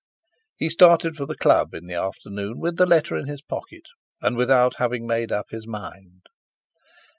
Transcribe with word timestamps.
He 0.57 0.69
started 0.69 1.15
for 1.15 1.27
the 1.27 1.37
Club 1.37 1.75
in 1.75 1.85
the 1.85 1.93
afternoon 1.93 2.59
with 2.59 2.77
the 2.77 2.87
letter 2.87 3.15
in 3.15 3.27
his 3.27 3.43
pocket, 3.43 3.83
and 4.19 4.35
without 4.35 4.77
having 4.77 5.05
made 5.05 5.31
up 5.31 5.45
his 5.51 5.67
mind. 5.67 6.23